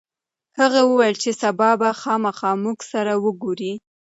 هغه 0.59 0.79
وویل 0.89 1.15
چې 1.23 1.31
سبا 1.41 1.69
به 1.79 1.89
خامخا 2.01 2.51
موږ 2.63 2.77
سره 2.91 3.13
وګوري. 3.23 3.73